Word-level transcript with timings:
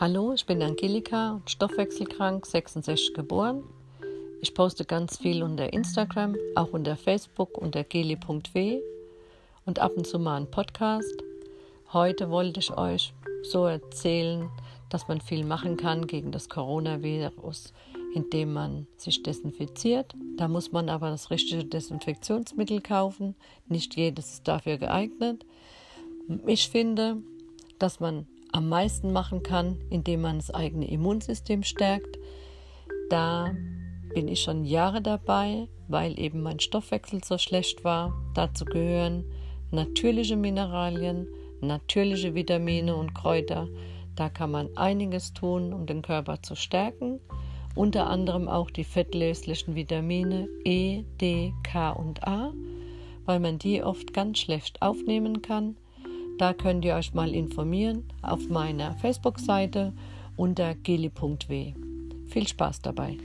Hallo, 0.00 0.32
ich 0.32 0.46
bin 0.46 0.62
Angelika, 0.62 1.40
stoffwechselkrank, 1.46 2.46
66 2.46 3.14
geboren. 3.14 3.64
Ich 4.40 4.54
poste 4.54 4.84
ganz 4.84 5.16
viel 5.16 5.42
unter 5.42 5.72
Instagram, 5.72 6.36
auch 6.54 6.68
unter 6.68 6.96
Facebook 6.96 7.58
unter 7.58 7.82
geli.w 7.82 8.80
und 9.66 9.80
ab 9.80 9.94
und 9.96 10.06
zu 10.06 10.20
mal 10.20 10.36
einen 10.36 10.52
Podcast. 10.52 11.16
Heute 11.92 12.30
wollte 12.30 12.60
ich 12.60 12.78
euch 12.78 13.12
so 13.42 13.66
erzählen, 13.66 14.48
dass 14.88 15.08
man 15.08 15.20
viel 15.20 15.44
machen 15.44 15.76
kann 15.76 16.06
gegen 16.06 16.30
das 16.30 16.48
Coronavirus, 16.48 17.72
indem 18.14 18.52
man 18.52 18.86
sich 18.96 19.24
desinfiziert. 19.24 20.14
Da 20.36 20.46
muss 20.46 20.70
man 20.70 20.90
aber 20.90 21.10
das 21.10 21.32
richtige 21.32 21.64
Desinfektionsmittel 21.64 22.82
kaufen. 22.82 23.34
Nicht 23.66 23.96
jedes 23.96 24.34
ist 24.34 24.46
dafür 24.46 24.78
geeignet. 24.78 25.44
Ich 26.46 26.68
finde, 26.68 27.16
dass 27.80 27.98
man 27.98 28.28
am 28.52 28.68
meisten 28.68 29.12
machen 29.12 29.42
kann, 29.42 29.78
indem 29.90 30.22
man 30.22 30.38
das 30.38 30.50
eigene 30.50 30.88
Immunsystem 30.88 31.62
stärkt. 31.62 32.18
Da 33.10 33.54
bin 34.14 34.28
ich 34.28 34.42
schon 34.42 34.64
Jahre 34.64 35.02
dabei, 35.02 35.68
weil 35.88 36.18
eben 36.18 36.42
mein 36.42 36.60
Stoffwechsel 36.60 37.22
so 37.24 37.38
schlecht 37.38 37.84
war. 37.84 38.14
Dazu 38.34 38.64
gehören 38.64 39.24
natürliche 39.70 40.36
Mineralien, 40.36 41.26
natürliche 41.60 42.34
Vitamine 42.34 42.96
und 42.96 43.14
Kräuter. 43.14 43.68
Da 44.16 44.28
kann 44.28 44.50
man 44.50 44.76
einiges 44.76 45.32
tun, 45.32 45.72
um 45.72 45.86
den 45.86 46.02
Körper 46.02 46.42
zu 46.42 46.54
stärken. 46.54 47.20
Unter 47.74 48.08
anderem 48.08 48.48
auch 48.48 48.70
die 48.70 48.84
fettlöslichen 48.84 49.74
Vitamine 49.74 50.48
E, 50.64 51.04
D, 51.20 51.52
K 51.62 51.90
und 51.90 52.26
A, 52.26 52.52
weil 53.24 53.38
man 53.38 53.58
die 53.58 53.82
oft 53.82 54.12
ganz 54.12 54.38
schlecht 54.38 54.82
aufnehmen 54.82 55.42
kann. 55.42 55.76
Da 56.38 56.52
könnt 56.52 56.84
ihr 56.84 56.94
euch 56.94 57.14
mal 57.14 57.34
informieren 57.34 58.04
auf 58.22 58.48
meiner 58.48 58.94
Facebook-Seite 58.94 59.92
unter 60.36 60.76
geli.w. 60.76 61.74
Viel 62.28 62.46
Spaß 62.46 62.80
dabei! 62.80 63.16